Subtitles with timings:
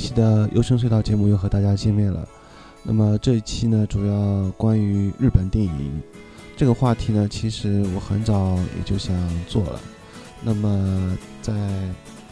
[0.00, 2.26] 期的优声隧道节目又和大家见面了。
[2.82, 6.00] 那么这一期呢，主要关于日本电影
[6.56, 9.14] 这个话题呢，其实我很早也就想
[9.46, 9.78] 做了。
[10.42, 11.52] 那么在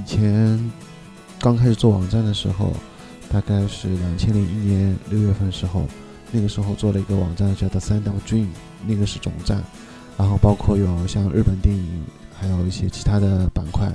[0.01, 0.73] 以前
[1.39, 2.73] 刚开始做网站的时候，
[3.31, 5.84] 大概是两千零一年六月份的时候，
[6.33, 8.49] 那个时候做了一个网站叫做 Sand of Dream，
[8.87, 9.62] 那个是总站，
[10.17, 12.03] 然后包括有像日本电影，
[12.34, 13.92] 还有一些其他的板块。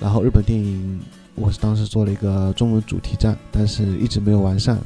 [0.00, 1.00] 然后日本电影。
[1.40, 4.78] 我是当时做了一个中文主题站，但是一直没有完善。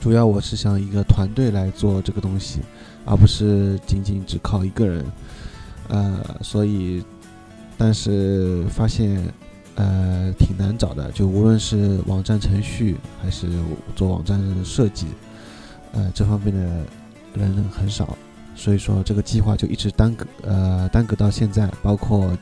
[0.00, 2.60] 主要我是想一个团队来做这个东西，
[3.04, 5.04] 而不是仅仅只靠一个人。
[5.88, 7.02] 呃，所以，
[7.76, 9.22] 但是发现，
[9.76, 11.10] 呃，挺难找的。
[11.12, 13.48] 就无论是网站程序还是
[13.96, 15.06] 做网站设计，
[15.92, 16.84] 呃，这方面的
[17.34, 18.16] 人很少，
[18.54, 22.36] 所以说这个计划就一直耽搁，呃，耽搁到现在，包括。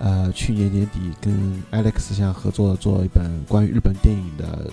[0.00, 4.70] 呃，去年年底跟 Alex 相合作做一本关于日本电影的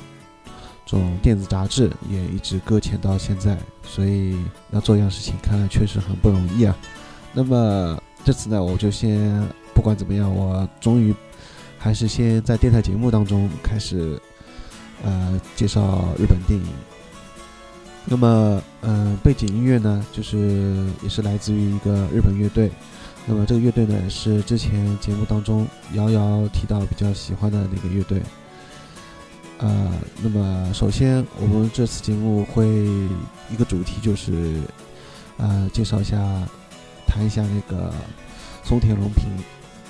[0.86, 4.38] 这种电子杂志，也一直搁浅到现在，所以
[4.72, 6.74] 要做一样事情，看来确实很不容易啊。
[7.34, 11.14] 那么这次呢，我就先不管怎么样，我终于
[11.78, 14.18] 还是先在电台节目当中开始
[15.04, 16.66] 呃介绍日本电影。
[18.06, 22.72] 那么，嗯，背景音乐呢，就是也是来自于一个日本乐队。
[23.30, 28.22] 那么这个乐队呢，是之前节目当中瑶瑶提到比较喜欢的那个乐队。
[29.58, 29.92] 呃，
[30.24, 32.66] 那么首先我们这次节目会
[33.50, 34.62] 一个主题就是，
[35.36, 36.18] 呃，介绍一下，
[37.06, 37.94] 谈一下那个
[38.64, 39.26] 松田龙平。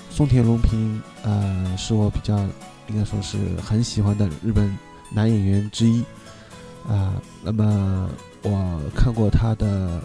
[0.10, 2.40] 松田龙平，呃，是我比较
[2.88, 4.76] 应该说是很喜欢的日本
[5.12, 6.04] 男演员之一。
[6.88, 7.14] 啊，
[7.44, 8.10] 那么
[8.42, 10.02] 我看过他的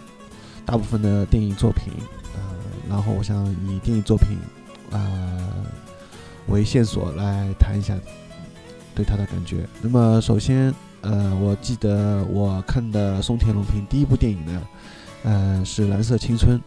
[0.65, 1.91] 大部分的电影作品。
[2.89, 4.37] 然后我想以电影作品，
[4.91, 5.49] 呃，
[6.47, 7.97] 为线索来谈一下
[8.93, 9.67] 对他的感觉。
[9.81, 14.61] 那么首先，呃，我记得我看的松田龙平第一部电影呢，
[15.23, 16.57] 呃，是《蓝色青春》。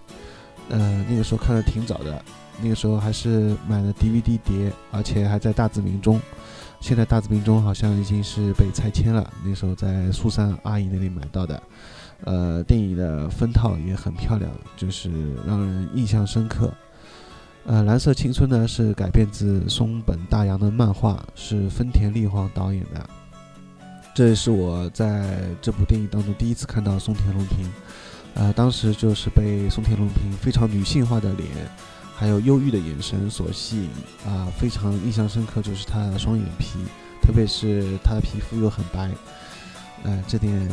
[0.68, 2.24] 呃，那个时候看的挺早的，
[2.60, 6.20] 那个时候还是买了 DVD 碟，而且还在大字明中。
[6.80, 9.32] 现在大字明中好像已经是被拆迁了。
[9.44, 11.62] 那时候在苏珊阿姨那里买到的。
[12.24, 15.10] 呃，电影的封套也很漂亮，就是
[15.46, 16.72] 让人印象深刻。
[17.66, 23.10] 呃，《蓝色青春》呢是改编自松本大洋的漫画，是丰田利晃导演的。
[24.14, 27.70] 这也是我在这部电影当中第一次看到松田龙平。
[28.34, 31.48] 呃，当时就是被松田龙平非常女性化的脸，
[32.14, 33.90] 还有忧郁的眼神所吸引
[34.26, 36.78] 啊，非常印象深刻，就是他的双眼皮，
[37.20, 39.10] 特别是他的皮肤又很白，
[40.02, 40.66] 呃，这点。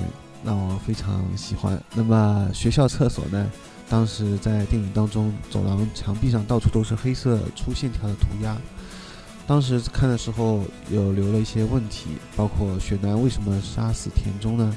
[0.43, 1.81] 让我非常喜欢。
[1.95, 3.49] 那么学校厕所呢？
[3.89, 8.57] 当时在电影当中，走廊墙壁上到处都是黑色粗线条的涂鸦。
[9.45, 14.75] 当时看的时候有留了一些问题，包括雪男为什么杀死田中呢？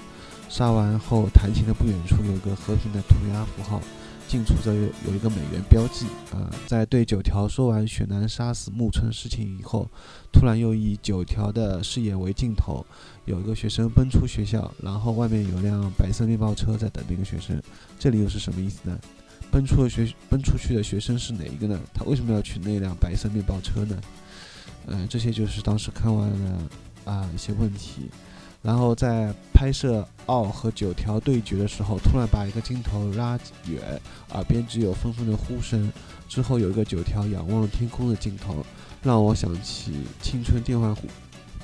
[0.48, 3.80] 杀完后，弹琴的不远处有个和平的涂鸦符号。
[4.28, 9.88] 近处则有有一个美元标记，呃，在对九条说完雪男杀死木村事情以后，
[10.32, 12.84] 突然又以九条的视野为镜头，
[13.24, 17.62] 有一个学生奔出学校，然后外面有辆白色面包车在等那个学生，
[17.98, 18.98] 这里又是什么意思呢？
[19.50, 21.80] 奔出的学奔出去的学生是哪一个呢？
[21.94, 23.96] 他为什么要取那辆白色面包车呢？
[24.86, 26.58] 嗯，这些就是当时看完了
[27.04, 28.10] 啊一些问题。
[28.66, 33.80] 然后在拍摄奥和九条对决的时候，突然把一个镜头拉远，
[34.32, 35.88] 耳边只有纷纷的呼声。
[36.28, 38.66] 之后有一个九条仰望天空的镜头，
[39.04, 40.92] 让我想起《青春电幻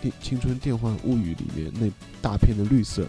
[0.01, 1.91] 电青春电幻物语》里面那
[2.23, 3.05] 大片的绿色。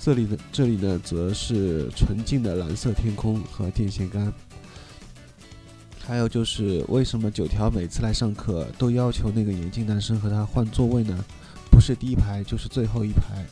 [0.00, 4.32] 这里呢，这里呢，则是纯净的蓝色天空和电线杆。
[6.00, 11.22] 还有就是，为什么九条每次来上课都要求那个眼镜男生和他换座位呢？
[11.76, 13.44] 不是第一排就是最后一排，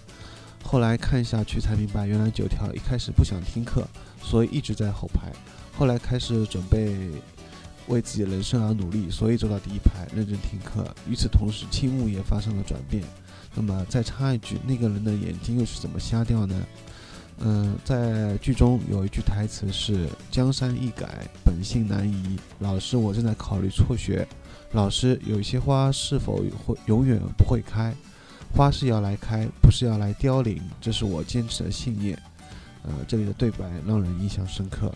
[0.63, 3.87] 后来看下去才明白，原来九条一开始不想听课，
[4.23, 5.31] 所以一直在后排。
[5.77, 7.11] 后来开始准备
[7.87, 10.91] 为自己的人生而努力，所以走到第一排认真听课。
[11.07, 13.05] 与此同时，青木也发生了转变。
[13.55, 16.67] 那么再插一句，那个人的眼睛又是怎么瞎掉呢？
[17.41, 22.39] 嗯，在剧中有一句台词是“江山易改，本性难移”。
[22.61, 24.27] 老师，我正在考虑辍学。
[24.73, 27.95] 老师，有一些花是否会永远不会开？
[28.55, 32.17] 花是要来开，不是要来凋零，这是我坚持的信念。
[32.85, 34.93] 呃，这里的对白让人印象深刻。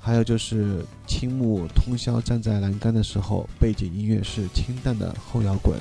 [0.00, 5.76] 还有就是青木通宵站在栏杆的时候，背景音乐是清淡的后摇滚。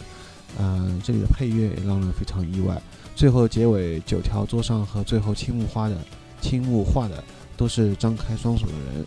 [0.58, 2.82] 嗯，这里的配乐也让人非常意外。
[3.16, 5.98] 最后结尾九条桌上和最后青木画的
[6.42, 7.24] 青木画的
[7.56, 9.06] 都是张开双手的人。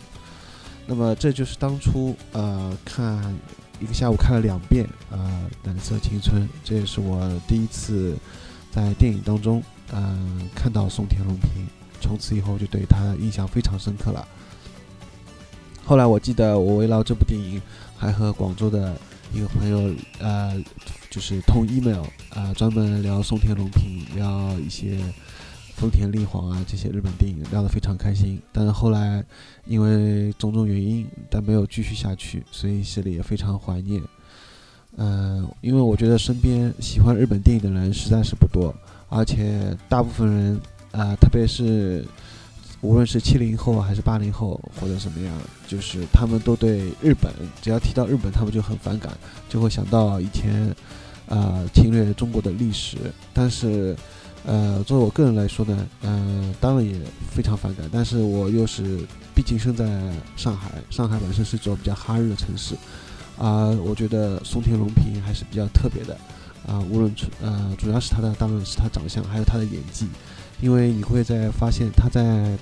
[0.85, 3.35] 那么这就是当初呃看
[3.79, 8.15] 一个下午看了两遍呃《蓝色青春》，这也是我第一次
[8.71, 9.61] 在电影当中
[9.91, 11.67] 嗯看到松田龙平，
[11.99, 14.25] 从此以后就对他印象非常深刻了。
[15.83, 17.61] 后来我记得我围绕这部电影
[17.97, 18.97] 还和广州的
[19.33, 20.55] 一个朋友呃
[21.09, 24.97] 就是通 email 啊专门聊松田龙平，聊一些。
[25.75, 29.23] 丰田利皇啊，这些日本电影聊得非常开心，但是后来
[29.65, 34.01] 因为种种原因，但没有继续下去，所以心里也非常怀念。
[34.95, 38.73] 嗯，因为我觉得身边喜欢日本电影的人实在是不多，
[39.09, 40.61] 而且大部分人
[40.91, 42.05] 啊，特别是
[42.81, 45.35] 无论是七零后还是八零后或者什么样，
[45.67, 49.11] 就是他们都对日本，只要提到日本，他们就很反感，
[49.49, 50.73] 就会想到以前
[51.27, 52.97] 啊侵略中国的历史，
[53.33, 53.93] 但是。
[54.45, 56.99] 呃，作为我个人来说呢，呃，当然也
[57.31, 58.99] 非常反感，但是我又是
[59.33, 59.85] 毕竟生在
[60.35, 62.75] 上海，上海本身是座比较哈日的城市，
[63.37, 66.17] 啊，我觉得松田龙平还是比较特别的，
[66.67, 67.09] 啊，无论
[67.41, 70.09] 呃，主要是他的，当然是他长相，还有他的演技，
[70.59, 72.57] 因为你会在发现他在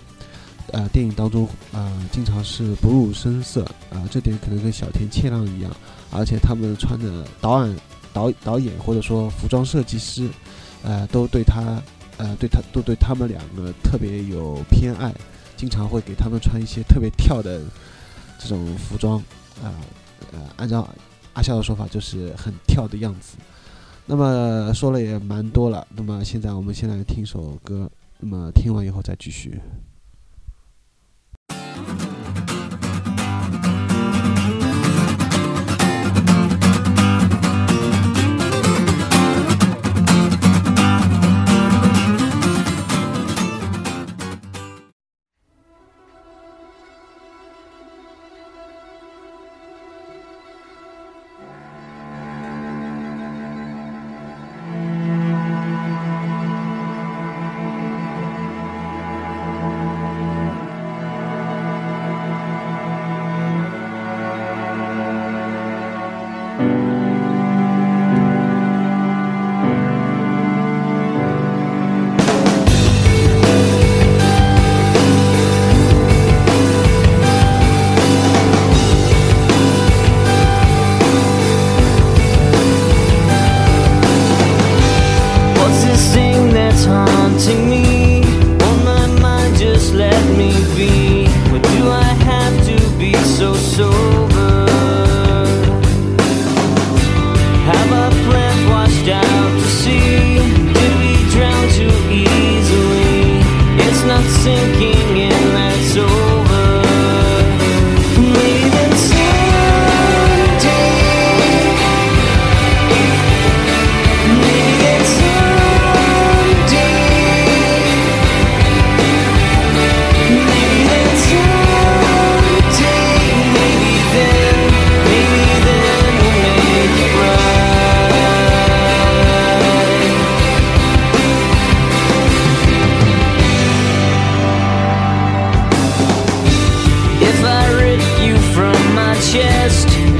[0.72, 5.76] 呃电影当中啊，经常是不露声色，啊，这点可能跟小田切让一样，
[6.12, 7.76] 而且他们穿的导演
[8.14, 10.30] 导导演或者说服装设计师。
[10.84, 11.82] 呃，都对他，
[12.18, 15.14] 呃，对他都对他们两个特别有偏爱，
[15.56, 17.62] 经常会给他们穿一些特别跳的
[18.40, 19.20] 这种服装，
[19.64, 19.74] 啊，
[20.32, 20.88] 呃，按照
[21.34, 23.38] 阿笑的说法，就是很跳的样子。
[24.06, 29.62] 那么说了也蛮多了，那么现在我们先来听首歌，那么听完以后再继续。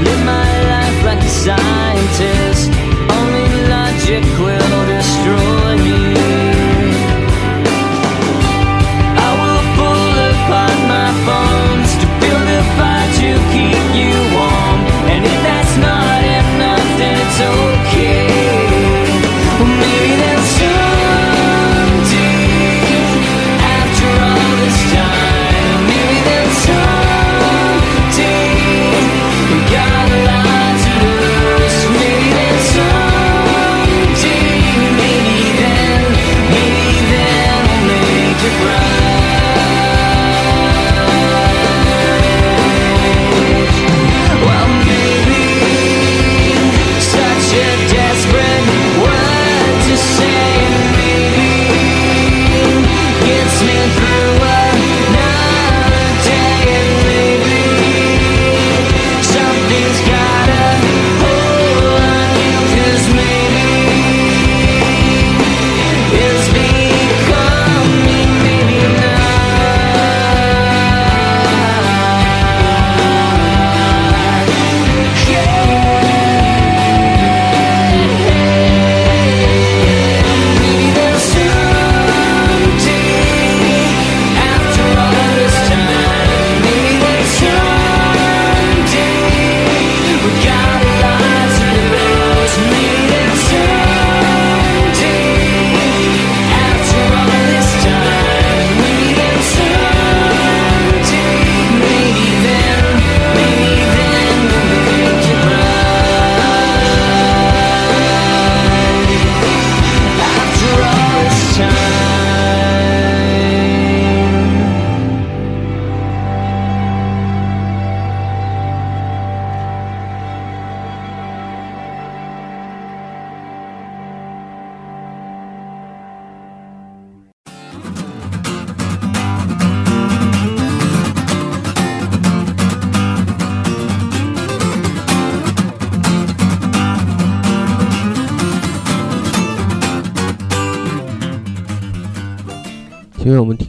[0.04, 0.51] Live my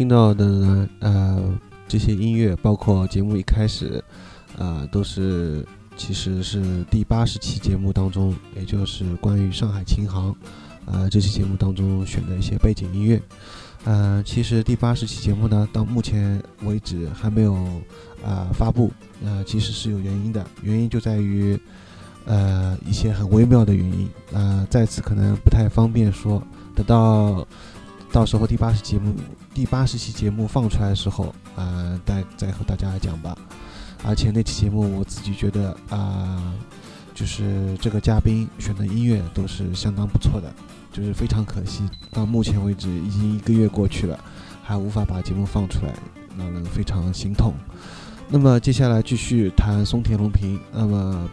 [0.03, 1.41] 听到的呢，呃，
[1.87, 4.03] 这些音乐，包括节目一开始，
[4.59, 10.35] 啊，都是其实是第八十期节目当中，也就是关于上海琴行，
[10.85, 13.21] 啊，这期节目当中选的一些背景音乐。
[13.85, 17.53] 呃，其实第八十期节目呢，到目前为止还没有
[18.25, 18.91] 啊发布，
[19.23, 21.57] 呃，其实是有原因的，原因就在于，
[22.25, 26.43] 呃，一些很微妙的原因，啊，在此可能不太方便说，
[26.75, 27.47] 等到。
[28.11, 29.11] 到时候第八十节目，
[29.53, 33.37] 第八十期节目放出来的时候，啊，再再和大家讲吧。
[34.03, 36.53] 而且那期节目我自己觉得啊，
[37.13, 40.51] 就是这个嘉宾选的音乐都是相当不错的，
[40.91, 44.19] 就是非常可惜，到目前为止已经一个月过去了，
[44.63, 45.93] 还无法把节目放出来，
[46.35, 47.53] 让人非常心痛。
[48.27, 50.59] 那么接下来继续谈松田龙平。
[50.71, 51.29] 那么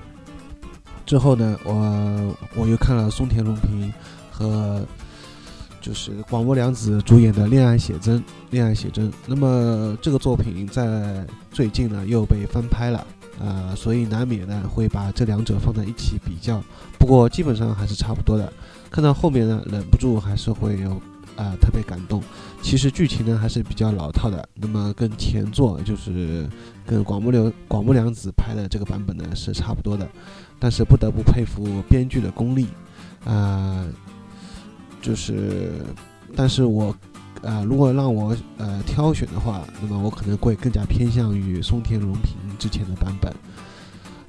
[1.06, 3.90] 之后呢，我我又看了松田龙平
[4.30, 4.86] 和。
[5.80, 8.18] 就是广末凉子主演的《恋爱写真》，
[8.50, 9.10] 《恋爱写真》。
[9.26, 13.06] 那么这个作品在最近呢又被翻拍了，
[13.40, 16.62] 啊，所以难免呢会把这两者放在一起比较。
[16.98, 18.52] 不过基本上还是差不多的。
[18.90, 20.90] 看到后面呢，忍不住还是会有
[21.36, 22.22] 啊特别感动。
[22.60, 26.46] 其实剧情呢还是比较老套的，那么跟前作就是
[26.84, 30.06] 跟广末凉广末凉子拍的这个版本呢是差不多的。
[30.58, 32.66] 但是不得不佩服编剧的功力，
[33.24, 33.86] 啊。
[35.00, 35.72] 就是，
[36.36, 36.94] 但是我，
[37.42, 43.34] 呃，如果让我呃挑选的话，那么我可能会更加偏向于松田龙平之前的版本，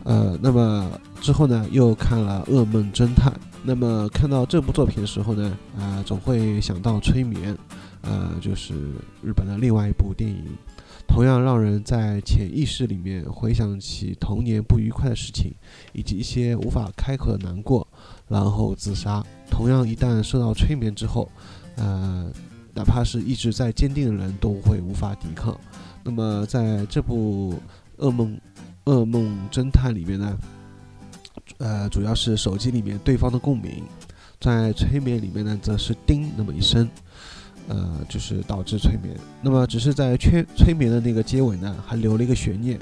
[0.03, 3.31] 呃，那么之后呢，又看了《噩梦侦探》，
[3.63, 7.53] 那么看到这部作品的时候呢，啊，总会想到《催眠》，
[8.01, 8.73] 呃，就是
[9.21, 10.45] 日本的另外一部电影，
[11.12, 15.53] 同样让人在潜意识里面回想起童年不愉快的事情，
[15.91, 17.86] 以及一些无法开口的难过。
[18.30, 19.22] 然后自杀。
[19.50, 21.30] 同样，一旦受到催眠之后，
[21.75, 22.32] 呃，
[22.74, 25.53] 哪怕是意志再坚定的人都会无法抵抗。
[26.01, 27.56] 那么，在这部
[28.01, 28.39] 《噩梦
[28.86, 30.38] 噩梦侦探》里面呢，
[31.58, 33.84] 呃，主要是手机里面对方的共鸣，
[34.39, 36.89] 在催眠里面呢，则是叮那么一声，
[37.71, 39.15] 呃，就是导致催眠。
[39.41, 42.77] 那么，只是在催催眠的那个结尾呢，还留了一个悬念。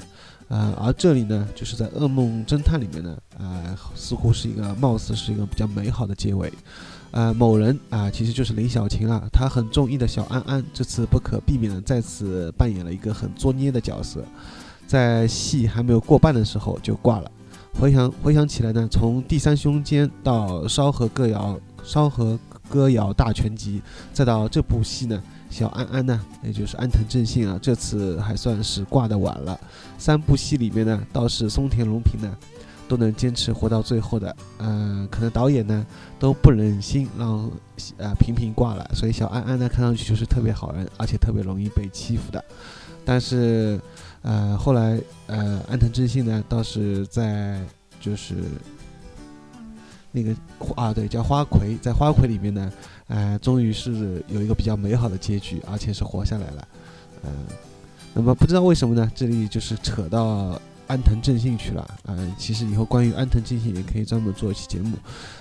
[0.48, 6.52] 呃，而这里呢，就是在《噩梦侦探》里面呢，呃，似乎是一个貌似是一个比较美好的结尾。
[7.12, 14.24] 呃，某人啊，其实就是林小晴啊，她很中意的小安安，这次不可避免的再次扮演了一个很作孽的角色，
[14.88, 17.30] 在戏还没有过半的时候就挂了。
[17.78, 22.36] 回想回想起来呢，从第三胸间到烧和歌谣，烧和
[22.70, 25.20] 歌谣大全集，再到这部戏呢。
[25.50, 29.58] 小安安呢，也就是安藤正信啊，这次还算是挂的晚了。
[29.98, 32.32] 三部戏里面呢，倒是松田龙平呢，
[32.86, 34.36] 都能坚持活到最后的。
[34.58, 35.84] 嗯，可能导演呢
[36.20, 37.50] 都不忍心让
[37.96, 42.44] 呃平平挂了，所以小安安呢看上去就是特别好人，而且特别容易被欺负的。
[43.04, 43.80] 但是，
[44.22, 47.60] 呃，后来呃安藤正信呢倒是在
[47.98, 48.36] 就是
[50.12, 50.34] 那个
[50.76, 52.72] 啊对叫花魁，在花魁里面呢。
[53.08, 56.68] 哎，终于是有一个比较美好的结局，而且是活下来了。
[57.24, 57.30] 嗯，
[58.14, 59.10] 那么不知道为什么呢？
[59.16, 61.98] 这里就是扯到安藤正信去了。
[62.06, 64.96] 嗯，其实以后关于安藤正信也可以专门做一期节目。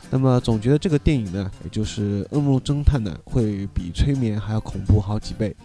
[0.09, 5.55] 那么总觉得这个电影呢，也就是《噩梦侦探》呢，会比《催眠》还要恐怖好几倍。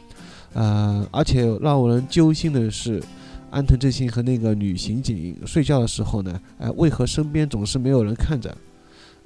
[0.53, 3.03] 呃，而且让我人揪心的是，
[3.51, 8.55] 安藤正信和那个女刑警睡觉的时候呢，哎，为何身边总是没有人看着？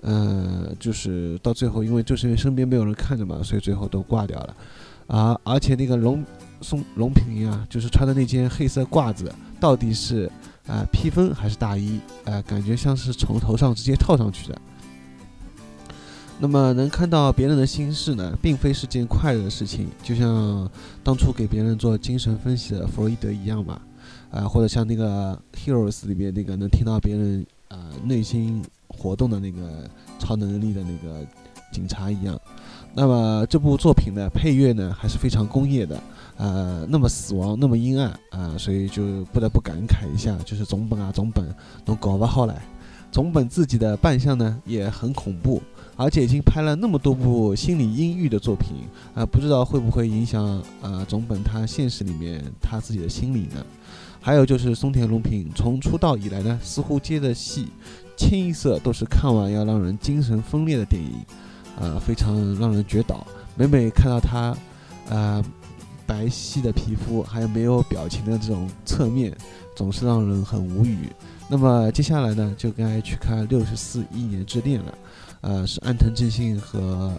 [0.02, 4.56] 嗯，就是到最后，因为就是因为身边没有人看着嘛，所以最后都挂掉了。
[5.08, 6.24] 啊，而且那个龙
[6.60, 10.30] 松龙平啊，就是穿的那件黑色褂子，到底是
[10.68, 11.98] 啊披风还是大衣？
[12.24, 14.60] 啊，感觉像是从头上直接套上去的。
[16.38, 20.70] 那么能看到别人的心事呢，并非是件快乐的事情，就像
[21.02, 23.80] 当初给别人做精神分析的弗洛伊德一样嘛。
[24.30, 28.62] 啊，或者像那个《Heroes》里面那个能听到别人啊内心。
[28.98, 31.24] 活动的那个超能力的那个
[31.72, 32.38] 警察一样，
[32.94, 36.02] 那么这部作品的配乐呢还是非常工业的，
[36.36, 41.44] 呃，那么死亡，那么阴暗啊，所以就不得不感慨一下，就是总本啊总本
[41.84, 42.60] 都搞不好来，
[43.12, 45.62] 总本自己的扮相呢也很恐怖，
[45.96, 53.64] 而且已经拍了那么多部心理阴郁的作品啊，不知道会不会影响呃总本他现实里面他自己的心理呢？
[54.20, 57.68] 还有就是松田龙平从出道以来呢，似乎接的戏。
[58.18, 61.24] 清一色都是看完要让人精神分裂的电影，
[61.80, 63.26] 呃，非常让人觉倒。
[63.54, 64.54] 每每看到他，
[65.08, 65.42] 呃，
[66.04, 69.34] 白皙的皮肤还有没有表情的这种侧面，
[69.76, 71.08] 总是让人很无语。
[71.48, 74.94] 那么接下来呢，就该去看《六十四亿年之恋》了，
[75.40, 77.12] 呃，是安藤正信和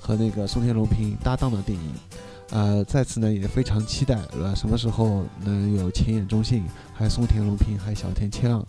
[0.00, 1.90] 和那个松田龙平搭档的电影。
[2.50, 8.62] 呃，再次呢也非常期待，呃，什么时候能有前野中信，还有松田龙平，还有小田切让，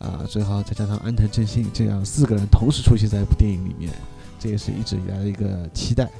[0.00, 3.92] 啊，最好再加上安藤正信，这样四个人同时出现在一部电影里面，
[4.38, 6.10] 这也是一直以来的一个期待。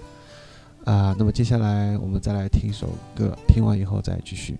[0.84, 4.58] 啊，那么接下来我们再来听一首歌，听完以后再继续。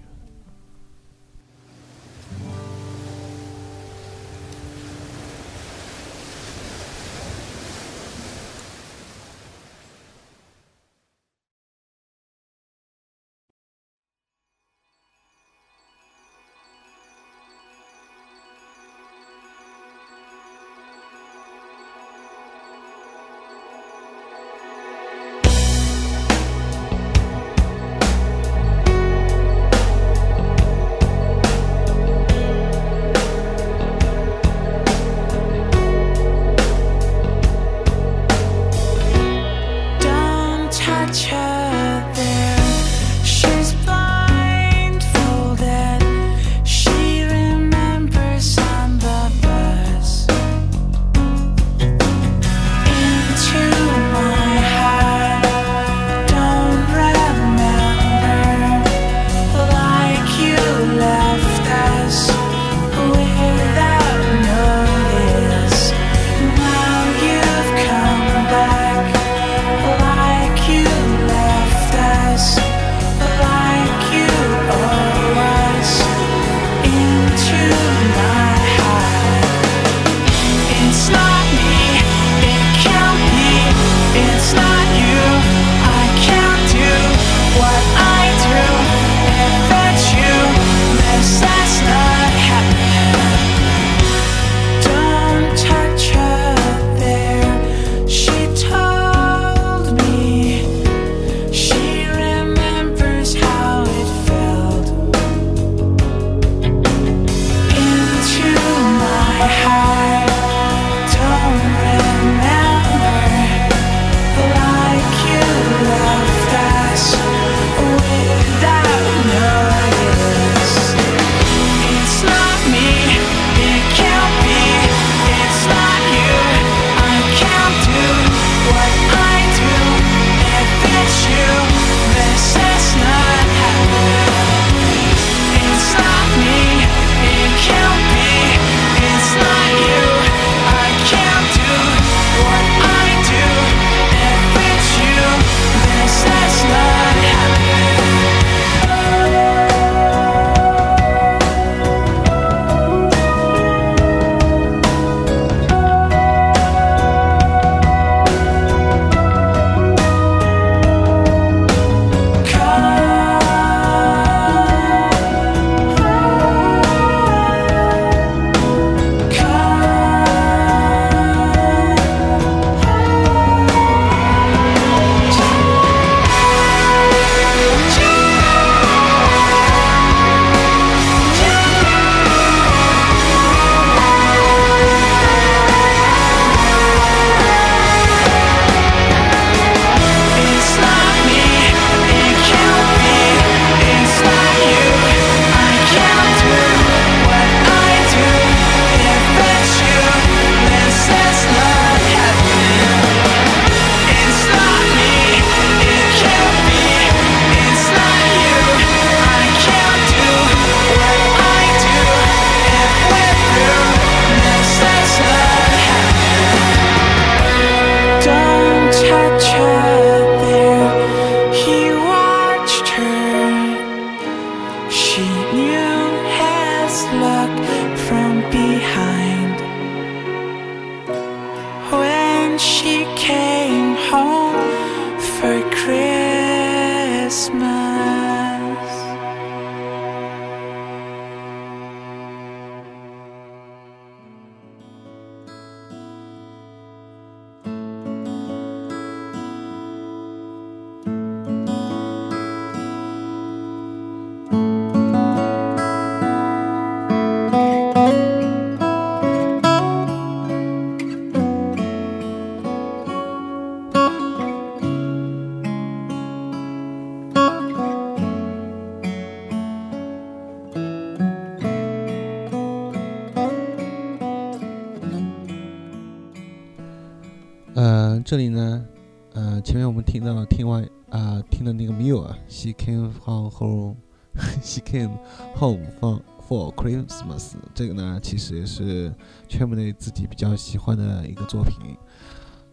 [278.31, 278.87] 这里呢，
[279.33, 285.19] 呃，前面我们听到听完啊听的那个 Miu 啊，She came home home，She came
[285.57, 289.13] home for for Christmas，这个呢其实也是
[289.49, 291.97] 圈妹内自己比较喜欢的一个作品。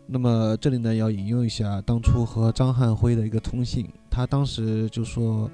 [0.06, 5.50] 那么这里呢要引用一下当初和张汉辉的一个通信，他当时就说。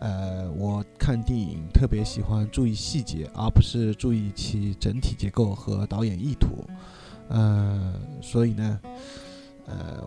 [0.00, 6.64] 呃，我看电影特别喜欢注意细节，而不是注意其整体结构和导演意图。
[7.28, 8.80] 呃，所以呢，
[9.68, 10.02] 呃，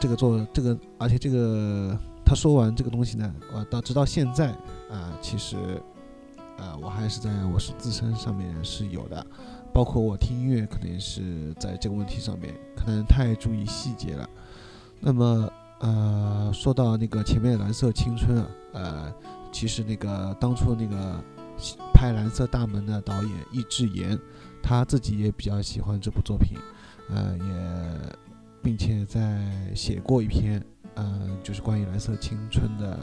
[0.00, 4.48] 这个做这个，而且这个他说完这个东西呢，我到直到现在
[4.90, 5.56] 啊，其实
[6.58, 9.24] 啊，我还是在我是自身上面是有的，
[9.72, 14.28] 包括我听音乐，可能是在这个问题上面可能太注意细节了。
[14.98, 15.48] 那么。
[15.84, 19.12] 呃，说到那个前面蓝色青春啊，呃，
[19.50, 21.20] 其实那个当初那个
[21.92, 24.16] 拍蓝色大门的导演易智言，
[24.62, 26.56] 他自己也比较喜欢这部作品，
[27.10, 28.16] 呃，也
[28.62, 29.44] 并且在
[29.74, 32.98] 写过一篇，呃，就是关于蓝色青春的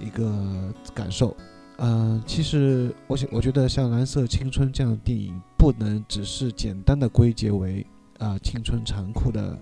[0.00, 1.36] 一个感受。
[1.78, 7.86] 嗯，其实我想，我觉得像蓝色青春这样的电影，不能只是简单的归结为
[8.18, 9.58] 啊青春残酷的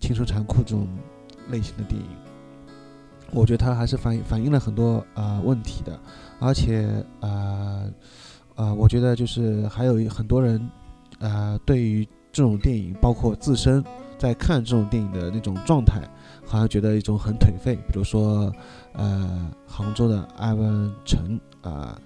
[0.00, 0.86] 青春残酷这种。
[1.50, 2.06] 类型的电影，
[3.32, 5.98] 我觉得它还是反反映了很多啊问题的，
[6.38, 7.84] 而且啊
[8.54, 10.60] 啊，我觉得就是还有很多人
[11.20, 13.82] 啊，对于这种电影，包括自身
[14.18, 16.00] 在看这种电影的那种状态，
[16.44, 17.76] 好像觉得一种很颓废。
[17.88, 18.52] 比如说，
[18.92, 21.98] 呃，杭州的艾文成啊，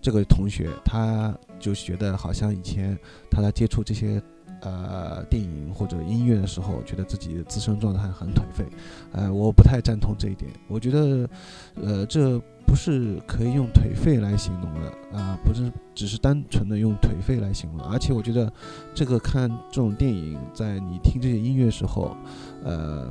[0.00, 2.98] 这个同学，他就觉得好像以前
[3.30, 4.22] 他在接触这些。
[4.62, 8.64] 呃，电影或者音乐的时候，觉得自己的自身状态很颓废，
[9.12, 10.50] 呃，我不太赞同这一点。
[10.66, 11.28] 我觉得，
[11.74, 17.80] 呃，这不是可以用颓废来形容的啊，不是只是单纯的用颓废来形容。
[17.82, 18.52] 而且我觉得，
[18.94, 22.16] 这个看这种电影，在你听这些音乐时候，
[22.64, 23.10] 呃，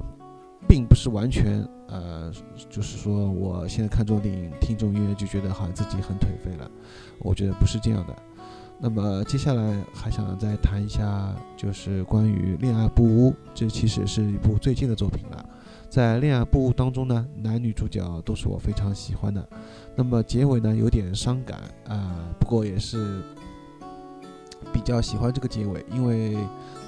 [0.68, 2.32] 并不是完全呃，
[2.70, 6.70] 就是说我现在看这种电影，听这种音乐就觉得好像自己很颓废了。
[7.20, 8.16] 我觉得不是这样的。
[8.78, 15.50] 那么接下来还想再谈一下，就是关于《恋爱不污》，这其实是一部最近的作品了。
[15.96, 19.48] 在《恋爱不误》当中呢，男女主角都是我非常喜欢的。
[19.96, 23.22] 那么结尾呢，有点伤感啊，不过也是
[24.74, 26.36] 比较喜欢这个结尾，因为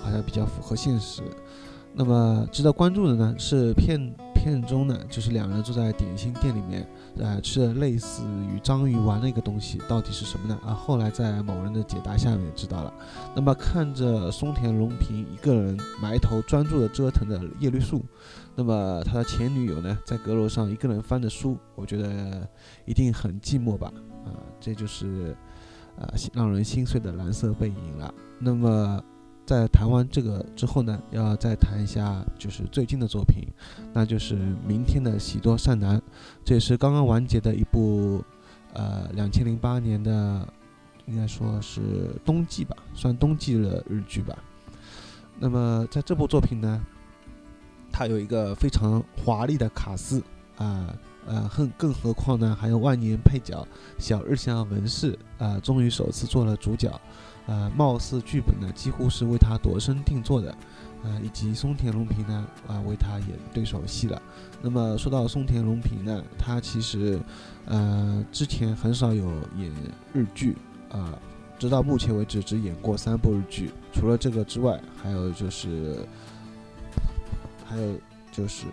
[0.02, 1.22] 好像比较符合现实。
[1.93, 4.13] 那么值得关注的呢，是片。
[4.38, 8.23] 片中呢，就是两人坐在点心店里面，呃，吃了类似
[8.54, 10.58] 于章鱼丸的一个东西，到底是什么呢？
[10.65, 12.93] 啊，后来在某人的解答下面知道了。
[13.36, 18.06] 那么看着松田龙平一个人埋头专注的折腾的叶绿素，
[18.56, 22.47] 那么他的前女友呢，在阁楼上一个人翻着书，我觉得
[22.86, 23.91] 一定很寂寞吧？
[24.26, 25.36] 啊，这就是
[26.00, 28.13] 啊让人心碎的蓝色背影了。
[28.39, 29.04] 那么。
[29.48, 33.48] 在谈完这个之后呢，要再谈一下就是最近的作品，
[33.94, 34.36] 那就是
[34.68, 36.02] 明天的喜多善男，
[36.44, 38.22] 这也是刚刚完结的一部，
[38.74, 40.46] 呃，两千零八年的，
[41.06, 44.38] 应该说是冬季吧，算冬季的日剧吧。
[45.40, 46.86] 那么在这部作品呢，
[47.90, 50.22] 它有一个非常华丽的卡斯
[50.58, 50.94] 啊，
[51.26, 53.66] 呃，更更何况呢，还有万年配角
[53.98, 56.92] 小日向文世啊，终于首次做了主角。
[57.48, 60.54] 呃，貌似剧本呢几乎是为他度身定做的，
[61.04, 64.22] 呃，以及松田龙平呢啊为他演对手戏了。
[64.62, 67.18] 那么说到松田龙平呢，他其实
[67.66, 69.72] 呃之前很少有演
[70.14, 70.58] 日剧
[70.92, 71.18] 啊，
[71.58, 73.72] 直到目前为止只演过三部日剧。
[73.94, 76.06] 除了这个之外，还有就是
[77.66, 77.96] 还有
[78.32, 78.66] 就是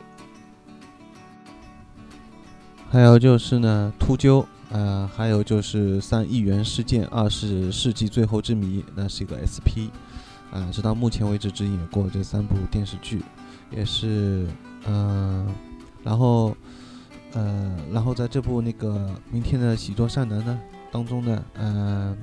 [2.90, 4.44] 还有就是呢秃鹫。
[4.74, 9.86] 呃，还有就是三亿元事件，二是世纪最后之谜，那是一个 SP，
[10.50, 13.22] 啊，直到目前为止只演过这三部电视剧，
[13.70, 14.48] 也是，
[14.84, 15.46] 嗯，
[16.02, 16.56] 然后，
[17.34, 20.60] 呃，然后在这部那个明天的喜多善男呢
[20.90, 22.18] 当中呢，嗯，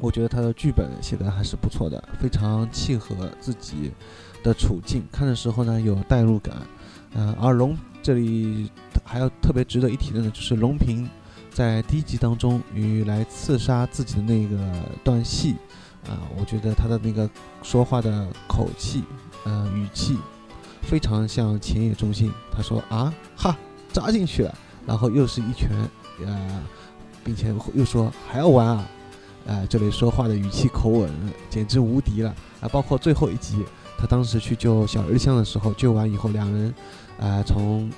[0.00, 3.92] 我觉得他的剧本写的还是不错的，非常契合自己
[4.42, 6.56] 的处境，看的时候呢有代入感，
[7.12, 8.70] 嗯，而龙这里
[9.04, 11.06] 还要特别值得一提的呢，就是龙平。
[11.52, 14.56] 在第一集当中，与来刺杀自己的那个
[15.04, 15.54] 段戏，
[16.08, 17.28] 啊，我觉得他的那个
[17.62, 19.04] 说话的口气，
[19.44, 20.16] 呃，语气，
[20.82, 22.32] 非常像前野忠信。
[22.50, 23.56] 他说啊，哈，
[23.92, 24.54] 扎进去了，
[24.86, 25.70] 然后又是一拳，
[26.24, 26.62] 呃，
[27.22, 28.88] 并且又说还要玩啊，
[29.44, 31.10] 呃，这里说话的语气口吻
[31.50, 32.68] 简直无敌了啊！
[32.68, 33.62] 包括最后一集，
[33.98, 36.74] 他当时去救小日向的时候，救完以后，两人，
[37.20, 37.90] 啊，从，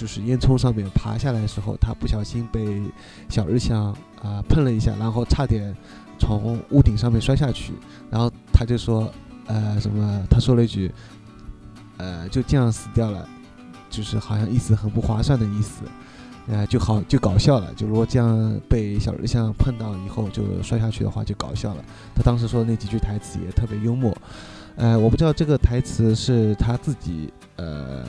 [0.00, 2.80] 就是烟囱上面爬下来的时候，他不小心被
[3.28, 5.76] 小日向啊碰了一下，然后差点
[6.18, 7.74] 从屋顶上面摔下去。
[8.10, 9.12] 然后他就说，
[9.44, 10.24] 呃，什么？
[10.30, 10.90] 他说了一句，
[11.98, 13.28] 呃，就这样死掉了，
[13.90, 15.82] 就是好像意思很不划算的意思，
[16.48, 17.70] 呃，就好就搞笑了。
[17.74, 21.84] 就如果这样被小日向碰到以后就摔下去的话，就搞笑了。
[22.14, 24.16] 他当时说的那几句台词也特别幽默，
[24.76, 28.06] 呃，我不知道这个台词是他自己呃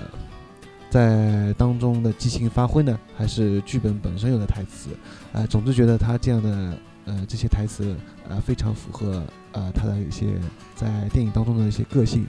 [0.91, 4.89] 在当中的即兴发挥呢，还是剧本本身有的台词，
[5.31, 7.95] 呃，总之觉得他这样的呃这些台词
[8.27, 9.23] 呃非常符合
[9.53, 10.33] 呃他的一些
[10.75, 12.27] 在电影当中的一些个性。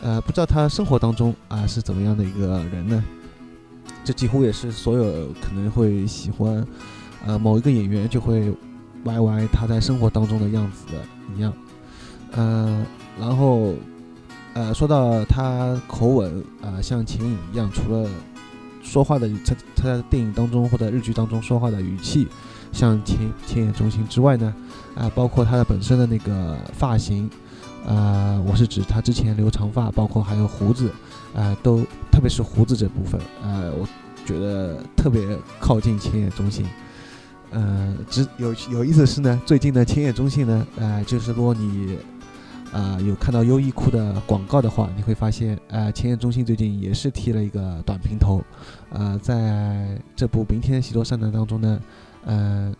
[0.00, 3.04] 呃，不知道他生活当中啊是怎么样的一个人呢？
[4.04, 6.64] 这几乎也是所有可能会喜欢，
[7.26, 8.52] 呃，某一个演员就会
[9.04, 11.00] 歪歪他在生活当中的样子的
[11.36, 11.52] 一样。
[12.30, 12.86] 呃，
[13.18, 13.74] 然后
[14.54, 18.08] 呃，说到他口吻啊，像钱影一样，除了
[18.82, 22.28] 说话的他他在电影当中或者日剧当中说话的语气
[22.72, 24.54] 像钱钱野中心之外呢，
[24.94, 27.30] 啊，包括他的本身的那个发型。
[27.84, 30.88] 呃，我是指他之前留长发，包括还有胡子，
[31.34, 31.78] 呃，都
[32.12, 33.84] 特别是胡子这部分，呃，我
[34.24, 36.64] 觉得特别靠近千野中心。
[37.50, 41.98] 呃，只有有意思是呢，最近的千野中心呢，呃，就是如果你
[42.72, 48.42] 啊有看到优衣库的广告的话，你会发现，呃，千野中心最近也是剃了一个短平头。
[48.90, 51.80] 呃，在这部《明天的喜多善男》当中呢，
[52.24, 52.74] 呃，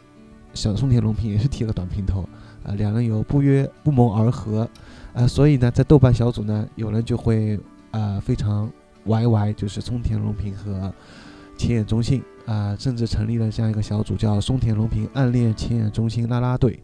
[0.54, 2.26] 小松田龙平也是剃了短平头。
[2.64, 4.68] 啊，两人有不约不谋而合，
[5.12, 7.58] 啊，所以呢，在豆瓣小组呢，有人就会
[7.90, 8.70] 啊非常
[9.04, 10.94] YY，就是松田龙平和
[11.58, 16.78] 前野忠信啊，甚至成立了这样一个小组，叫松田龙平暗恋前野忠信啦啦队。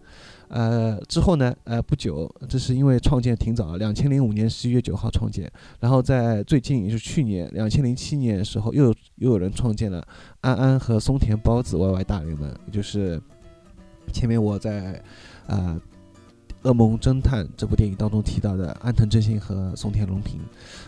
[0.49, 10.07] 呃，之后呢，呃，不久，这是因为创建挺早，两千零五年十一月九号创建，然后在最近，也就是去年两千零七年的时候，又又有人创建了
[10.41, 13.21] 安安和松田包子 YY 大联盟，也就是
[14.13, 15.03] 前面我在。
[15.51, 15.81] 呃，
[16.69, 20.39] 《噩梦侦探》这部电影当中提到的安藤正信和松田龙平，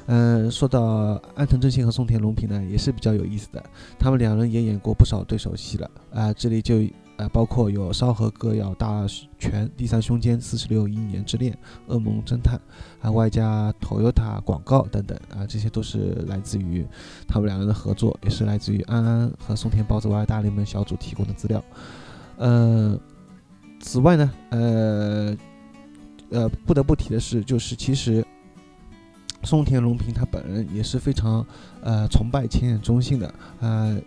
[0.05, 3.64] 嗯，说到安藤正信和松田龙平呢，也是比较有意思的。
[3.99, 6.83] 他们两人也演过不少对手戏了啊，这里就
[7.20, 9.06] 啊包括有《烧和歌谣大
[9.38, 11.56] 全》《第三胸间》《四十六亿年之恋》
[11.94, 12.56] 《噩梦侦探》，
[12.98, 16.87] 还外加 Toyota 广告等等啊，这些都是来自于
[17.28, 21.62] 他们两人的合作，也是来自于安安和松田包子 Y 大联盟小组提供的资料，
[22.38, 22.98] 嗯。
[23.83, 25.35] 此外呢，呃，
[26.28, 28.22] 呃，不得不提的是，就是其实
[29.42, 31.42] 松田龙平他本人也是非常
[31.80, 33.98] 呃崇拜千眼中信的，呃，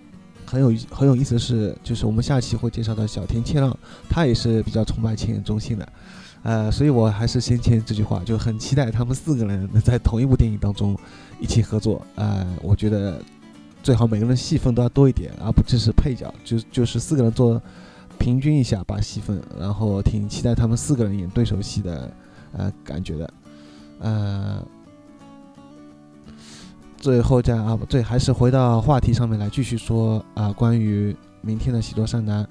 [0.46, 3.76] 很有很有意思的是，就是我们下期会介绍的小田切让，
[4.10, 5.88] 他也是比较崇拜千眼中信的，
[6.44, 10.98] 呃，所以我还是先签这句话，就很期待他们四个人能在同一部电影当中
[11.40, 13.22] 一起合作，呃，我觉得
[13.82, 17.62] 最好每个人戏份都要多一点，而不只是配角，就就是四个人做。
[18.20, 22.10] 平均一下把戏份，然后挺期待他们四个人演对手戏的，
[22.54, 23.34] 呃，感觉的，
[24.00, 24.66] 呃，
[27.04, 32.48] 最后再啊，对，还是回到话题上面来继续说啊，关于明天的喜多善男。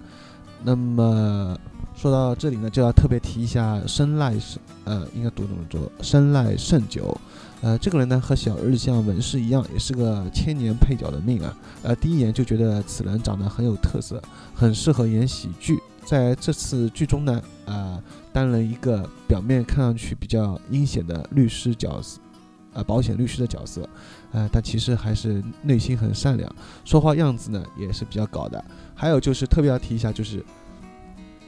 [0.63, 1.57] 那么
[1.95, 5.91] 说到这里呢，就要特别提一下生赖是，呃，应该读怎么读？
[6.03, 7.17] 生赖胜久。
[7.63, 11.57] 呃，这个人呢和小日向文世一样，也是个千年配角的命啊。
[11.83, 14.23] 呃，第一眼就觉得此人长得很有特色，
[14.55, 15.79] 很适合演喜剧。
[16.05, 17.99] 在这次剧中呢，啊，
[18.35, 22.21] 担任一个表面看上去比较阴险的律师角色，
[22.75, 23.89] 呃，保险律师的角色，
[24.33, 26.51] 呃，但其实还是内心很善良，
[26.85, 28.65] 说话样子呢也是比较搞的。
[28.95, 30.45] 还有就是特别要提一下，就是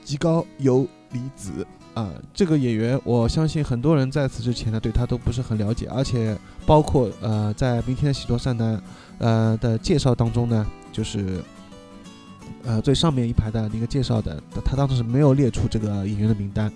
[0.05, 1.67] 极高游离子。
[1.95, 8.83] 啊，这个演员，我相信很多人在此之前呢，对他都不是很了解，而且包括呃，在明天的喜多善男，
[9.19, 11.41] 呃的介绍当中呢，就是
[12.65, 16.69] 呃最上面一排的那个介绍的，他当时是没有列出这个演员的名单，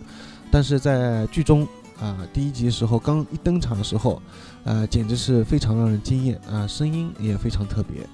[0.53, 1.67] 但是在剧中
[2.01, 4.23] 啊第一集的时候刚一登场的时候，
[4.65, 8.07] 呃简直是非常让人惊艳啊，声音也非常特别。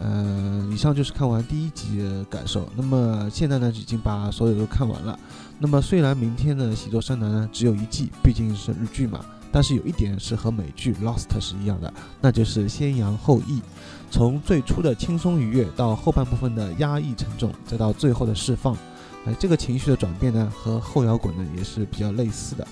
[0.00, 2.66] 呃，以上就是看完第一集的感受。
[2.74, 5.18] 那么现在呢，已经把所有都看完了。
[5.58, 9.20] 那么虽然明天的《喜多山南》呢只有一季，毕竟是日剧嘛，
[9.52, 13.60] 但是有一点是和美剧《Lost》是一样的，那就是先扬后抑。
[14.10, 18.74] 从最初的轻松愉悦，到后半部分的压抑沉重，再到最后的释放，
[19.26, 22.66] 哎，这个情绪的转变呢，和后摇滚呢也是比较类似的。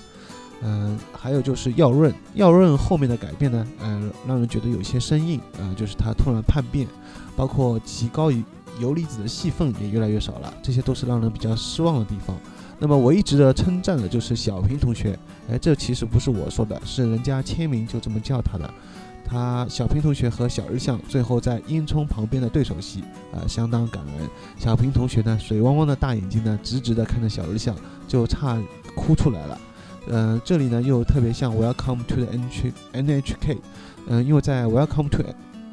[0.61, 6.87] 嗯，还有就是耀润，耀润后面的改变呢，呃，让人觉得有些生硬，呃，就是他突然叛变，
[7.35, 8.43] 包括极高于
[8.79, 12.35] 游离子的戏份也越来越少了，这些都是让人比较失望的地方。
[12.77, 15.17] 那么我一直的称赞的就是小平同学，
[15.49, 18.69] 哎，这其实不是我说的，是人家签名就这么叫他的。
[19.25, 24.27] 他小平同学和小日向最后在烟囱旁边的对手戏，呃，相当感人。
[24.57, 27.75] 小平同学呢，水汪汪的大眼睛呢，直直的看着小日向，
[28.07, 28.59] 就差
[28.95, 29.57] 哭出来了。
[30.07, 33.57] 呃，这里呢又特别像 Welcome to the NH NHK，
[34.07, 35.23] 嗯，因为在 Welcome to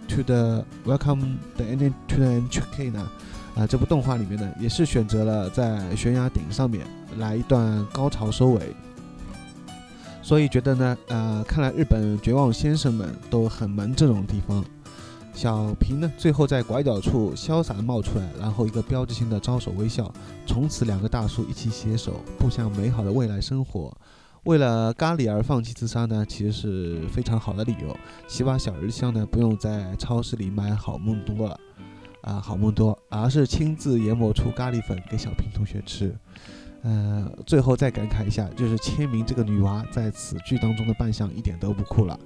[0.09, 3.09] to the Welcome the N to the NHK 呢，
[3.55, 6.87] 啊，这部动画里面呢也是选择了在悬崖顶上面
[7.19, 8.75] 来一段高潮收尾。
[10.23, 14.65] 所以觉得呢，呃，看来日本绝望先生们都很萌这种地方。
[15.33, 20.11] 小平呢，最后在拐角处潇洒的冒出来，然后一个标志性的招手微笑，
[20.47, 23.95] 从此两个大叔一起携手步向美好的未来生活。
[24.47, 27.97] 为了咖喱而放弃自杀呢，其实是非常好的理由。
[28.29, 31.61] 希望小日向呢，不用在超市里买好梦多了，
[32.21, 36.17] 啊，好梦多，而是亲自研磨出咖喱粉给小平同学吃。
[36.83, 42.17] 呃，最后再感慨一下，就是签名这个女娃在此剧当中的扮相一点都不酷了。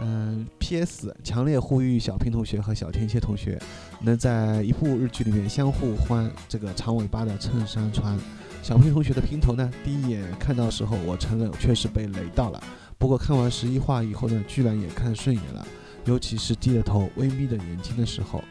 [0.00, 1.14] 嗯，P.S.
[1.24, 3.60] 强烈呼吁小平同学和小天蝎同学
[4.00, 8.18] 能在一部日剧里面相互换这个长尾巴的衬衫穿。
[8.62, 12.62] 小平同学的平头呢，第一眼看到时候，我承认确实被雷到了。
[12.96, 15.66] 不过看完十一话以后呢，居然也看顺眼了，
[16.04, 18.42] 尤其是低着头、微眯着眼睛的时候。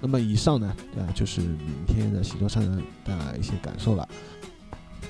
[0.00, 4.06] 那么以上呢，呃，就是明天的喜多上人的一些感受了。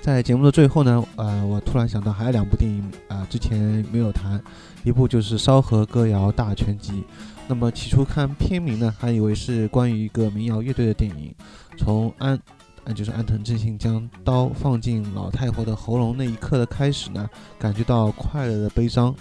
[0.00, 4.40] 在节目的最后呢，呃，我突然想到还有两部电影啊，之前没有谈，
[4.84, 6.92] 一部就是《烧河歌谣大全集》。
[7.48, 11.34] 那么起初看片名呢，还以为是关于一个民谣乐队的电影。
[11.78, 12.38] 从安，
[12.94, 17.28] 就是安藤正信将刀放进老太婆的喉咙那一刻的开始呢，
[17.58, 19.14] 感觉到快乐的悲伤。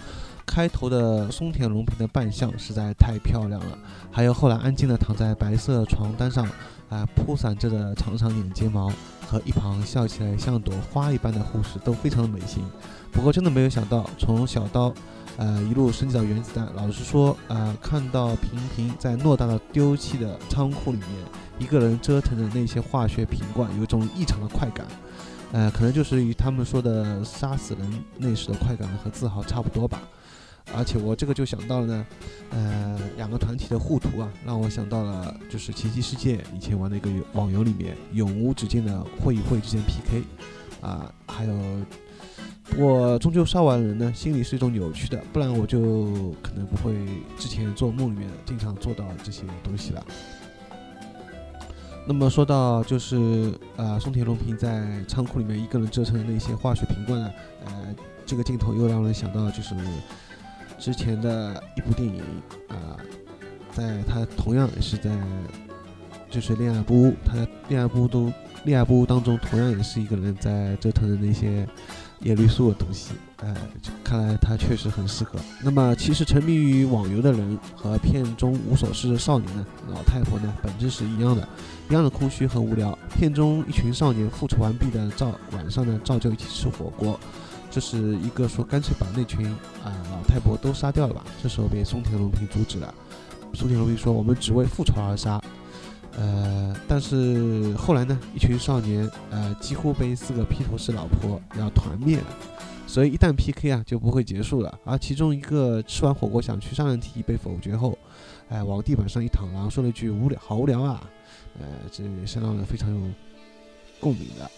[0.46, 3.78] 开头的松田龙平的扮相实在太漂亮了，
[4.10, 6.46] 还有后来安静的躺在白色床单上。
[6.90, 8.92] 啊，铺散着的长长眼睫毛
[9.26, 12.62] 和一旁笑起来像朵花一般的护士都非常的美型。
[13.10, 14.92] 不过真的没有想到，从小刀，
[15.36, 16.68] 呃，一路升级到原子弹。
[16.74, 21.08] 老实说，呃，看到平平在偌大的丢弃的仓库里面
[21.58, 24.86] 一个人折腾的那些化学瓶罐，有一种异常的快感。
[25.52, 30.02] 呃，可能就是与他们说的杀死人那时的快感和自豪差不多吧。
[30.74, 32.06] 而且我这个就想到了呢，
[32.50, 40.24] 呃，两个团体的互图啊，让我想到了就是奇迹世界以前玩的一个网游里面永无止境的会与会之间 PK，
[40.80, 41.52] 啊，还有，
[42.76, 46.94] 我终究杀完人呢，心里是一种扭曲的，不然我就可能不会
[47.38, 50.04] 之前做梦里面经常做到这些东西了。
[52.06, 57.30] 那么说到就是呃，松田龙平在仓库里面一个人折腾的那些化学瓶罐呢，
[57.66, 57.94] 呃，
[58.26, 59.74] 这个镜头又让人想到就是。
[60.76, 62.20] 之前的一部电影
[62.68, 62.98] 啊，
[63.72, 65.16] 在他同样也是在，
[66.28, 68.30] 就是恋爱不误，他在恋爱不误都
[68.64, 71.66] 恋爱不误当中，同样也是一个人在折腾的那些
[72.20, 73.12] 叶绿素的东西，
[73.42, 73.54] 哎，
[74.02, 75.38] 看来他确实很适合。
[75.62, 81.46] 那么，其实沉迷于网游的人和片中无所事的少年呢，老太婆呢，本质是一样的，
[81.90, 82.96] 一样的空虚和无聊。
[83.14, 87.18] 片中一群少年复仇完毕的照晚上呢，照旧一起吃火锅。
[87.70, 89.46] 这是一个说干脆把那群
[89.82, 91.24] 啊老太婆都杀掉了吧？
[91.42, 92.94] 这时候被松田龙平阻止了。
[93.52, 95.42] 松田龙平说：“我们只为复仇而杀。”
[96.16, 102.24] 呃，但是后来呢，一群少年呃几乎被四个披头士老婆要团灭了。
[102.86, 104.78] 所以一旦 PK 啊就不会结束了。
[104.84, 107.98] 而其中一个吃完火锅想去杀人提议被否决后，
[108.48, 111.02] 哎往地板上一躺，然后说了一句：“无聊，好无聊啊！”
[111.58, 113.00] 呃，这也是让人非常有
[113.98, 114.48] 共鸣的。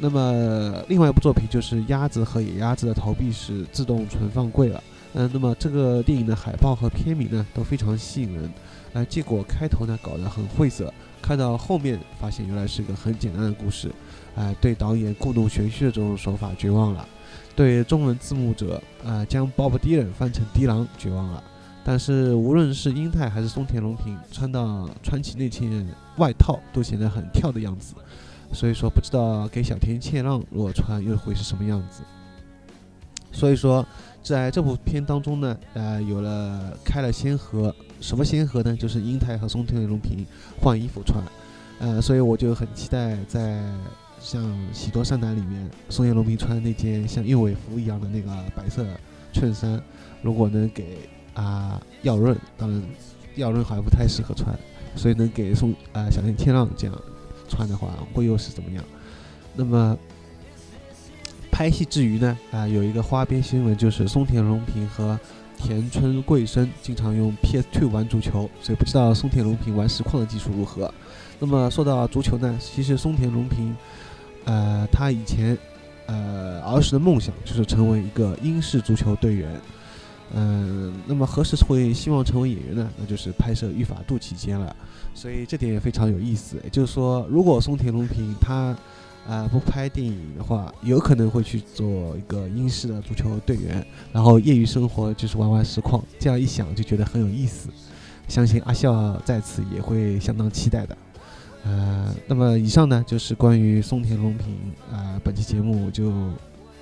[0.00, 4.82] 那么，另外一部作品就是《鸭子和野鸭子的投币式自动存放柜》了。
[5.18, 8.48] 嗯，那么这个电影的海报和片名呢都非常吸引人。
[8.92, 13.90] 呃，结果开头呢搞得很晦涩，看到后面发现原来是一个很简单的故事。
[14.36, 17.04] 哎，对导演故弄玄虚的这种手法绝望了，
[17.56, 21.42] 对中文字幕者啊将 Bob Dylan 翻成迪郎绝望了。
[21.84, 25.84] 但是无论是英泰还是松田龙平，穿到穿起那件
[26.18, 27.94] 外套都显得很跳的样子。
[28.52, 32.04] 所以说，不知道给小田切让如果穿又会是什么样子。
[33.30, 33.86] 所以说，
[34.22, 38.76] 在这部片当中呢，呃，有了开了先河，什么先河呢？
[38.76, 40.26] 就是英台和松田龙平
[40.60, 41.22] 换衣服穿，
[41.78, 43.62] 呃，所以我就很期待在
[44.20, 44.42] 像
[44.72, 48.84] 《喜多善男》里面，松田龙平穿那件像燕尾服一样的那个白色
[49.32, 49.80] 衬衫，
[50.22, 50.98] 如果能给
[51.34, 52.82] 啊耀润，当然
[53.36, 54.54] 耀润好像不太适合穿，
[54.94, 56.96] 所以能给松啊小田切让这样。
[57.50, 58.84] 穿的话会又是怎么样？
[59.56, 59.96] 那么
[61.50, 62.38] 拍戏之余呢？
[62.50, 65.18] 啊，有一个花边新闻就是松田龙平和
[65.56, 70.92] 田村贵生经常用 PS2 玩足球，所以不知道松田龙平玩实况的技术如何。
[71.40, 73.74] 那么说到足球呢，其实松田龙平，
[74.44, 75.56] 呃，他以前
[76.06, 79.60] 呃儿时的梦想就是成为一个英式足球队员。
[80.34, 82.90] 嗯，那么何时会希望成为演员呢？
[82.98, 84.76] 那就是拍摄《御法度》期间了。
[85.14, 88.76] 所以这点也非常有意思，也就是说，如果松田龙平他，
[89.26, 96.02] 啊，不拍电影的话，有可能会去做一个英式的足球队员，然后业余生活就是玩玩实况。
[96.18, 97.68] 这样一想就觉得很有意思，
[98.26, 100.96] 相信阿笑在此也会相当期待的。
[101.64, 104.56] 呃，那么以上呢就是关于松田龙平
[104.90, 106.10] 啊，本期节目就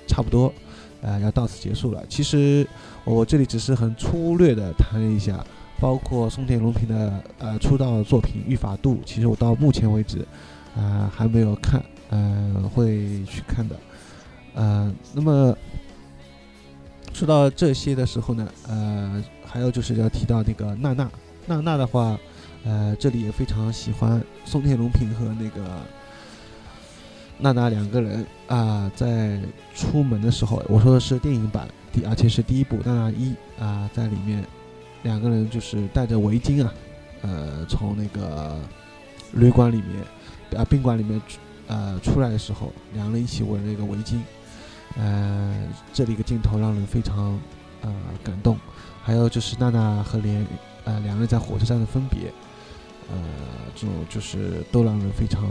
[0.07, 0.53] 差不多，
[1.01, 2.01] 呃，要到此结束了。
[2.07, 2.65] 其实
[3.03, 5.43] 我这里只是很粗略的谈了一下，
[5.81, 10.25] 包括松田龙平的呃出道作品《御法度》，其实我到目前为止
[10.77, 11.83] 啊还没有看。
[12.09, 13.75] 嗯，会去看的。
[14.53, 15.55] 呃，那么
[17.13, 21.11] 说到这些的时候呢，呃，还有就是要提到那个娜娜，
[21.45, 22.17] 娜娜的话，
[22.63, 25.81] 呃，这里也非常喜欢松田龙平和那个
[27.37, 29.39] 娜娜两个人啊，在
[29.75, 34.43] 出门的时候，我说的是电影版，第而且是第一部娜娜一啊，在里面
[35.03, 36.73] 两个人就是戴着围巾啊，
[37.21, 38.57] 呃，从那个
[39.33, 41.21] 旅馆里面啊宾馆里面。
[41.67, 44.19] 呃，出来的时候，两人一起围了一个围巾，
[44.97, 47.37] 呃，这里一个镜头让人非常
[47.81, 47.93] 呃
[48.23, 48.57] 感动。
[49.03, 50.47] 还有就是娜娜和莲，
[50.85, 52.31] 呃，两人在火车站的分别，
[53.09, 53.17] 呃，
[53.75, 55.43] 这种就是都让人非常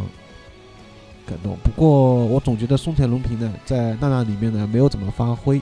[1.26, 1.56] 感动。
[1.62, 5.60] 不过我总觉得松田龙平呢，在娜娜里面呢没有怎么发挥，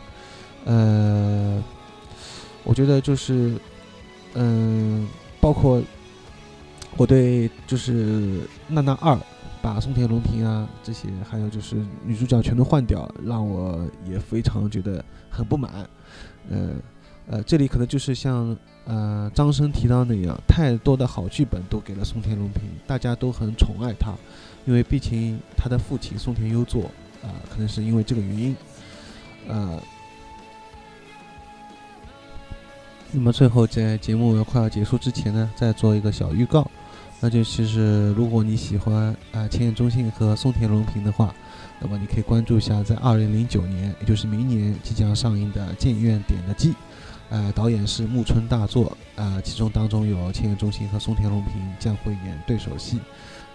[0.65, 1.63] 呃，
[2.63, 3.57] 我觉得就是，
[4.35, 5.09] 嗯，
[5.41, 5.83] 包括
[6.97, 9.19] 我对就是娜娜二。
[9.65, 15.89] 把松田龙平啊这些，还有就是女主角全都换掉，让我也非常觉得很不满。
[16.51, 16.73] 呃
[17.27, 18.55] 呃，这里可能就是像
[18.85, 24.13] 呃张生提到那样，太多的好剧本都给了松田龙平，大家都很宠爱他，
[24.67, 26.91] 因为毕竟他的父亲松田优作
[27.23, 28.55] 啊，可能是因为这个原因。
[29.49, 29.81] 呃，
[33.13, 36.71] 那么最后在节目快要结束之前呢，再做一个小预告。
[37.25, 41.35] 那就其实，如果你喜欢啊千叶中信和松田龙平的话，
[41.81, 46.73] 那么你可以关注一下，在二零零九年，也就是明年即将上映的《剑院点的记》，
[47.31, 52.99] 呃，导演是木村大作，啊，其中当中有千叶中信和松田龙平将会演对手戏，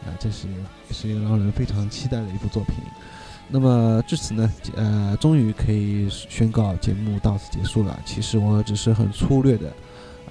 [0.03, 2.74] 啊，这是也是一个让人非常期待的一部作品。
[3.49, 7.99] 那么至此呢，呃，终于可以宣告节目到此结束了。
[8.03, 9.72] 其实我只是很粗略的，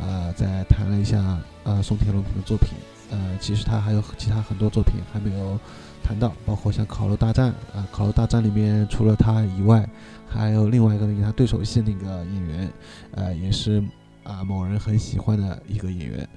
[0.01, 1.21] 啊，在谈了一下
[1.63, 2.71] 啊松田龙平的作品。
[3.11, 5.59] 呃，其实他还有其他很多作品还没有
[6.03, 9.89] 谈到，包括像《烤肉大战》啊，《烤肉大战》里面除了他以外，
[10.29, 12.73] 还有另外一个跟他对手戏那个演员，
[13.13, 13.83] 呃，也是
[14.25, 16.29] 啊某人很喜欢的一个演员。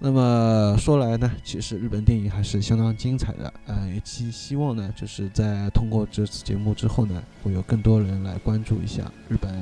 [0.00, 9.52] 那么说来呢，其实日本电影还是相当精彩的，呃，也希希望呢，就是在通过这次节目之后呢，会有更多人来关注一下日本，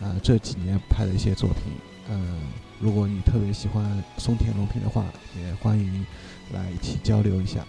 [0.00, 1.72] 呃，这几年拍的一些作品，
[2.10, 2.38] 嗯。
[2.80, 5.04] 如果你特别喜欢松田龙平的话，
[5.36, 6.06] 也欢迎
[6.52, 7.64] 来一起交流一下。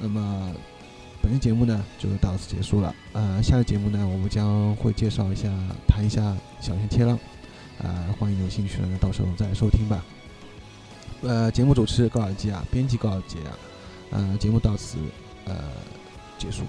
[0.00, 0.52] 那么，
[1.20, 2.94] 本期节目呢就到此结束了。
[3.12, 5.48] 呃，下个节目呢，我们将会介绍一下，
[5.88, 7.18] 谈一下小田切浪。
[7.78, 10.04] 呃，欢迎有兴趣的到时候再收听吧。
[11.22, 13.58] 呃，节目主持高尔基啊，编辑高尔基啊。
[14.10, 14.98] 呃，节目到此
[15.46, 15.54] 呃
[16.38, 16.62] 结束。